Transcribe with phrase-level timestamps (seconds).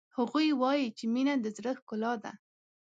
[0.17, 2.31] هغوی وایي چې مینه د زړه ښکلا ده